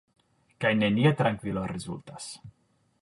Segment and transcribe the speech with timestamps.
[0.63, 2.31] Kaj nenia trankvilo rezultas.